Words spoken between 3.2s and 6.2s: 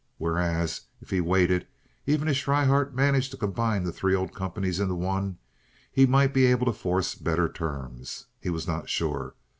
to combine the three old companies into one—he